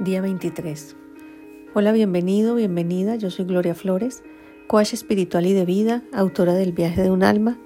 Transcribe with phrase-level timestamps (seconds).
[0.00, 0.94] Día 23.
[1.74, 3.16] Hola, bienvenido, bienvenida.
[3.16, 4.22] Yo soy Gloria Flores,
[4.68, 7.58] coach espiritual y de vida, autora del viaje de un alma.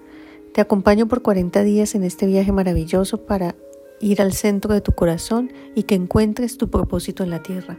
[0.55, 3.55] Te acompaño por 40 días en este viaje maravilloso para
[4.01, 7.79] ir al centro de tu corazón y que encuentres tu propósito en la tierra.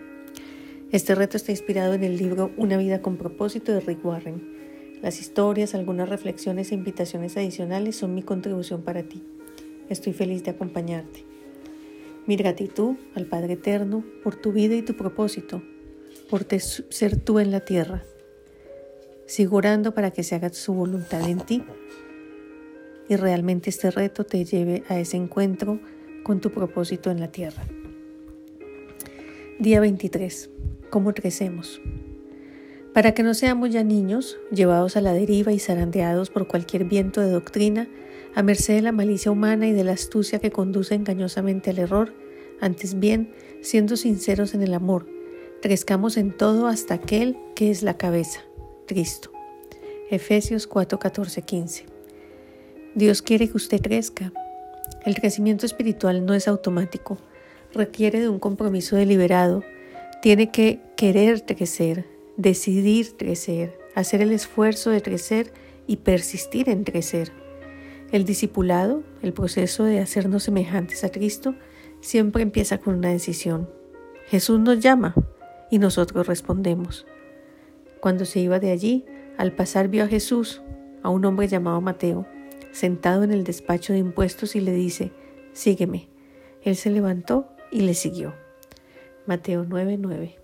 [0.91, 4.55] Este reto está inspirado en el libro Una vida con propósito de Rick Warren.
[5.01, 9.23] Las historias, algunas reflexiones e invitaciones adicionales son mi contribución para ti.
[9.89, 11.32] Estoy feliz de acompañarte.
[12.25, 15.61] Mi gratitud al Padre Eterno por tu vida y tu propósito,
[16.29, 18.03] por ser tú en la tierra.
[19.25, 21.63] Sigo orando para que se haga su voluntad en ti
[23.09, 25.79] y realmente este reto te lleve a ese encuentro
[26.23, 27.63] con tu propósito en la tierra.
[29.59, 30.49] Día 23.
[30.89, 31.81] ¿Cómo crecemos?
[32.93, 37.21] Para que no seamos ya niños, llevados a la deriva y zarandeados por cualquier viento
[37.21, 37.87] de doctrina,
[38.35, 42.13] a merced de la malicia humana y de la astucia que conduce engañosamente al error,
[42.61, 45.07] antes bien, siendo sinceros en el amor,
[45.61, 48.41] crezcamos en todo hasta aquel que es la cabeza,
[48.85, 49.31] Cristo.
[50.11, 51.85] Efesios 4, 14, 15.
[52.93, 54.31] Dios quiere que usted crezca.
[55.03, 57.17] El crecimiento espiritual no es automático,
[57.73, 59.63] requiere de un compromiso deliberado,
[60.21, 65.53] tiene que querer crecer, decidir crecer, hacer el esfuerzo de crecer
[65.87, 67.31] y persistir en crecer.
[68.11, 71.55] El discipulado, el proceso de hacernos semejantes a Cristo,
[72.01, 73.69] siempre empieza con una decisión.
[74.27, 75.15] Jesús nos llama
[75.71, 77.05] y nosotros respondemos.
[77.99, 79.05] Cuando se iba de allí,
[79.37, 80.61] al pasar vio a Jesús,
[81.01, 82.27] a un hombre llamado Mateo,
[82.71, 85.11] sentado en el despacho de impuestos y le dice,
[85.53, 86.09] sígueme.
[86.61, 88.33] Él se levantó y le siguió.
[89.25, 90.42] Mateo 9:9.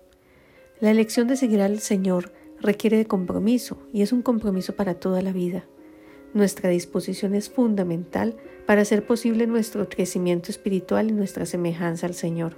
[0.80, 5.20] La elección de seguir al Señor requiere de compromiso y es un compromiso para toda
[5.20, 5.66] la vida.
[6.32, 8.34] Nuestra disposición es fundamental
[8.66, 12.56] para hacer posible nuestro crecimiento espiritual y nuestra semejanza al Señor.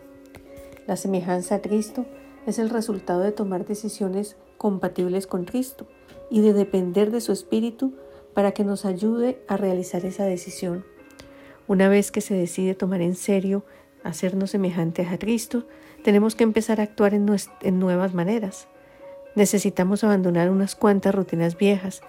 [0.87, 2.06] La semejanza a Cristo
[2.47, 5.89] es el resultado de tomar decisiones compatibles con Cristo
[6.31, 7.94] y de depender de su Espíritu
[8.34, 10.84] para que nos ayude a realizar esa decisión.
[11.66, 13.65] Una vez que se decide tomar en serio
[14.05, 15.66] hacernos semejantes a Cristo,
[16.02, 18.68] tenemos que empezar a actuar en, nuevas maneras.
[19.34, 22.02] Necesitamos abandonar unas cuantas rutinas viejas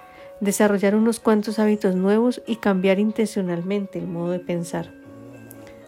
[0.43, 4.93] desarrollar unos cuantos hábitos nuevos y cambiar intencionalmente el modo de pensar.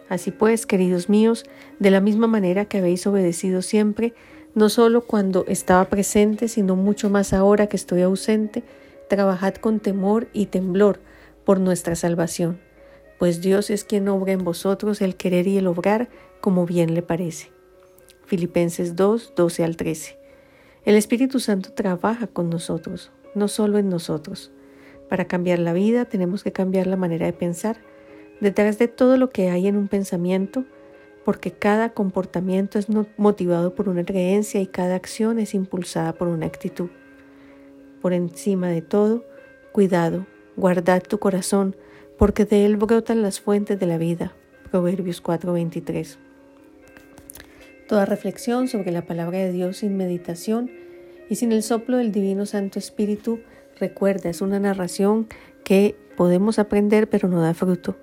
[0.08, 1.44] Así pues, queridos míos,
[1.78, 4.14] de la misma manera que habéis obedecido siempre,
[4.54, 8.62] no solo cuando estaba presente, sino mucho más ahora que estoy ausente,
[9.08, 11.00] trabajad con temor y temblor
[11.44, 12.60] por nuestra salvación,
[13.18, 16.08] pues Dios es quien obra en vosotros el querer y el obrar
[16.40, 17.55] como bien le parece.
[18.26, 20.18] Filipenses 2, 12 al 13.
[20.84, 24.50] El Espíritu Santo trabaja con nosotros, no solo en nosotros.
[25.08, 27.76] Para cambiar la vida tenemos que cambiar la manera de pensar.
[28.40, 30.64] Detrás de todo lo que hay en un pensamiento,
[31.24, 36.46] porque cada comportamiento es motivado por una creencia y cada acción es impulsada por una
[36.46, 36.90] actitud.
[38.02, 39.24] Por encima de todo,
[39.70, 40.26] cuidado,
[40.56, 41.76] guardad tu corazón,
[42.18, 44.34] porque de él brotan las fuentes de la vida.
[44.70, 46.25] Proverbios 4:23.
[47.86, 50.70] Toda reflexión sobre la palabra de Dios sin meditación
[51.30, 53.40] y sin el soplo del Divino Santo Espíritu,
[53.78, 55.28] recuerda, es una narración
[55.64, 57.96] que podemos aprender pero no da fruto.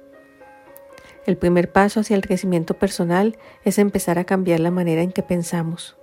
[1.26, 5.24] El primer paso hacia el crecimiento personal es empezar a cambiar la manera en que
[5.24, 5.98] pensamos.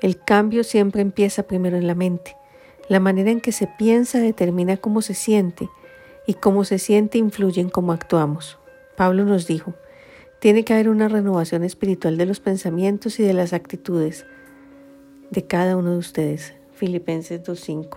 [0.00, 2.36] El cambio siempre empieza primero en la mente.
[2.88, 5.68] La manera en que se piensa determina cómo se siente
[6.26, 8.58] y cómo se siente influye en cómo actuamos.
[8.96, 9.74] Pablo nos dijo,
[10.42, 14.26] tiene que haber una renovación espiritual de los pensamientos y de las actitudes
[15.30, 16.54] de cada uno de ustedes.
[16.72, 17.96] Filipenses 2.5.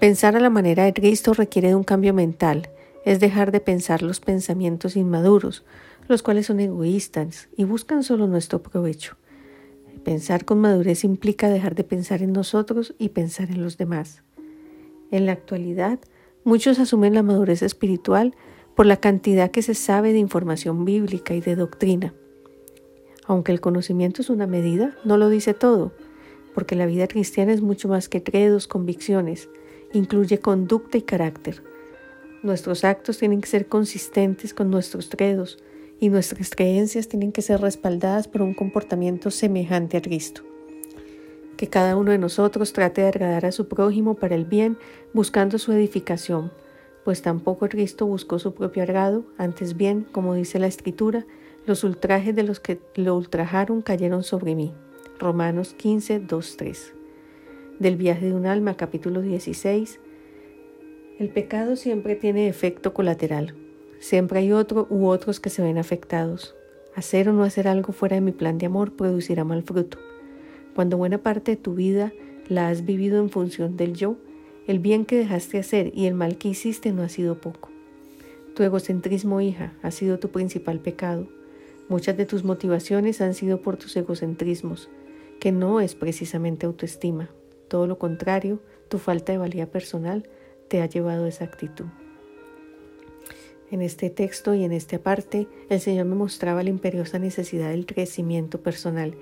[0.00, 2.70] Pensar a la manera de Cristo requiere de un cambio mental,
[3.04, 5.66] es dejar de pensar los pensamientos inmaduros,
[6.08, 9.18] los cuales son egoístas y buscan solo nuestro provecho.
[10.04, 14.22] Pensar con madurez implica dejar de pensar en nosotros y pensar en los demás.
[15.10, 15.98] En la actualidad,
[16.42, 18.34] muchos asumen la madurez espiritual
[18.78, 22.14] por la cantidad que se sabe de información bíblica y de doctrina.
[23.26, 25.90] Aunque el conocimiento es una medida, no lo dice todo
[26.54, 29.48] porque la vida cristiana es mucho más que credos, convicciones,
[29.92, 31.64] incluye conducta y carácter.
[32.44, 35.58] Nuestros actos tienen que ser consistentes con nuestros credos
[35.98, 40.42] y nuestras creencias tienen que ser respaldadas por un comportamiento semejante a Cristo.
[41.56, 44.78] Que cada uno de nosotros trate de agradar a su prójimo para el bien,
[45.12, 46.52] buscando su edificación,
[47.08, 51.24] pues tampoco Cristo buscó su propio agrado, antes bien, como dice la Escritura,
[51.64, 54.74] los ultrajes de los que lo ultrajaron cayeron sobre mí.
[55.18, 56.92] Romanos 15, 2, 3.
[57.78, 60.00] Del viaje de un alma, capítulo 16.
[61.18, 63.54] El pecado siempre tiene efecto colateral.
[64.00, 66.56] Siempre hay otro u otros que se ven afectados.
[66.94, 69.96] Hacer o no hacer algo fuera de mi plan de amor producirá mal fruto.
[70.74, 72.12] Cuando buena parte de tu vida
[72.48, 74.16] la has vivido en función del yo,
[74.68, 77.70] el bien que dejaste hacer y el mal que hiciste no ha sido poco.
[78.54, 81.26] Tu egocentrismo, hija, ha sido tu principal pecado.
[81.88, 84.90] Muchas de tus motivaciones han sido por tus egocentrismos,
[85.40, 87.30] que no es precisamente autoestima.
[87.68, 88.60] Todo lo contrario,
[88.90, 90.28] tu falta de valía personal
[90.68, 91.86] te ha llevado a esa actitud.
[93.70, 97.86] En este texto y en esta parte, el Señor me mostraba la imperiosa necesidad del
[97.86, 99.14] crecimiento personal,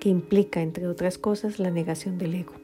[0.00, 2.54] que implica, entre otras cosas, la negación del ego.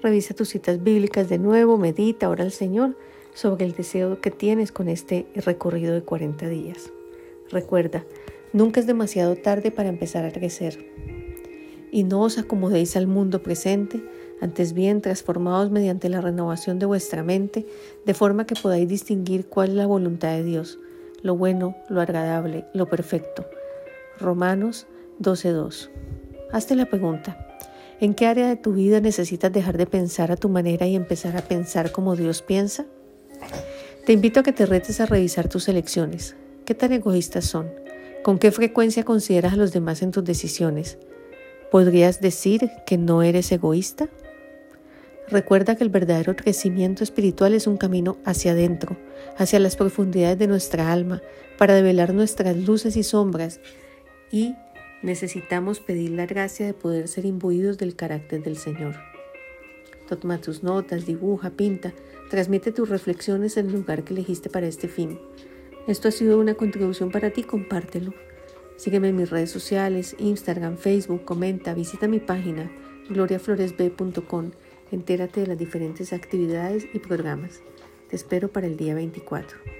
[0.00, 2.96] Revisa tus citas bíblicas de nuevo, medita, ora al Señor
[3.34, 6.92] sobre el deseo que tienes con este recorrido de 40 días.
[7.50, 8.04] Recuerda,
[8.52, 10.86] nunca es demasiado tarde para empezar a crecer.
[11.90, 14.00] Y no os acomodéis al mundo presente,
[14.40, 17.66] antes bien transformados mediante la renovación de vuestra mente,
[18.06, 20.78] de forma que podáis distinguir cuál es la voluntad de Dios,
[21.22, 23.46] lo bueno, lo agradable, lo perfecto.
[24.20, 24.86] Romanos
[25.20, 25.90] 12.2.
[26.52, 27.47] Hazte la pregunta,
[28.00, 31.36] ¿en qué área de tu vida necesitas dejar de pensar a tu manera y empezar
[31.36, 32.86] a pensar como Dios piensa?
[34.06, 36.36] Te invito a que te retes a revisar tus elecciones.
[36.64, 37.70] ¿Qué tan egoístas son?
[38.22, 40.98] ¿Con qué frecuencia consideras a los demás en tus decisiones?
[41.70, 44.08] ¿Podrías decir que no eres egoísta?
[45.28, 48.96] Recuerda que el verdadero crecimiento espiritual es un camino hacia adentro,
[49.36, 51.20] hacia las profundidades de nuestra alma,
[51.58, 53.60] para develar nuestras luces y sombras
[54.30, 54.54] y
[55.02, 58.96] necesitamos pedir la gracia de poder ser imbuidos del carácter del Señor.
[60.08, 61.92] Toma tus notas, dibuja, pinta,
[62.30, 65.18] transmite tus reflexiones en el lugar que elegiste para este fin.
[65.86, 68.14] Esto ha sido una contribución para ti, compártelo.
[68.76, 72.70] Sígueme en mis redes sociales, Instagram, Facebook, comenta, visita mi página
[73.08, 74.50] gloriafloresb.com
[74.90, 77.60] Entérate de las diferentes actividades y programas.
[78.08, 79.77] Te espero para el día 24.